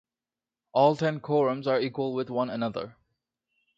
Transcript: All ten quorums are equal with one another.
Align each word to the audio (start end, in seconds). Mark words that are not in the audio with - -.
All 0.71 0.95
ten 0.95 1.19
quorums 1.19 1.67
are 1.67 1.79
equal 1.79 2.15
with 2.15 2.31
one 2.31 2.49
another. 2.49 2.95